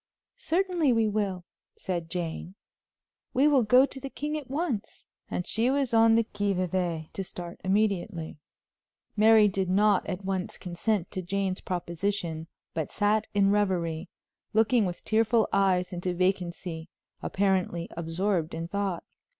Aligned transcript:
"Certainly 0.39 0.93
we 0.93 1.07
will," 1.07 1.45
said 1.77 2.09
Jane; 2.09 2.55
"we 3.35 3.47
will 3.47 3.61
go 3.61 3.85
to 3.85 3.99
the 3.99 4.09
king 4.09 4.35
at 4.35 4.49
once," 4.49 5.05
and 5.29 5.45
she 5.45 5.69
was 5.69 5.93
on 5.93 6.15
the 6.15 6.23
qui 6.23 6.53
vive 6.53 7.13
to 7.13 7.23
start 7.23 7.61
immediately. 7.63 8.39
Mary 9.15 9.47
did 9.47 9.69
not 9.69 10.03
at 10.07 10.25
once 10.25 10.57
consent 10.57 11.11
to 11.11 11.21
Jane's 11.21 11.61
proposition, 11.61 12.47
but 12.73 12.91
sat 12.91 13.27
in 13.35 13.49
a 13.49 13.51
reverie, 13.51 14.09
looking 14.53 14.87
with 14.87 15.05
tearful 15.05 15.47
eyes 15.53 15.93
into 15.93 16.15
vacancy, 16.15 16.89
apparently 17.21 17.87
absorbed 17.95 18.55
in 18.55 18.67
thought. 18.67 19.03